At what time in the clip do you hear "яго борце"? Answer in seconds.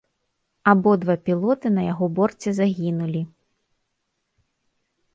1.91-2.49